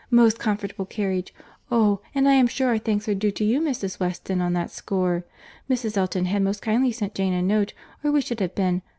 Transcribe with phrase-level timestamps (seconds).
[0.09, 1.99] Most comfortable carriage.—Oh!
[2.15, 3.99] and I am sure our thanks are due to you, Mrs.
[3.99, 5.25] Weston, on that score.
[5.69, 5.95] Mrs.
[5.95, 8.81] Elton had most kindly sent Jane a note, or we should have been.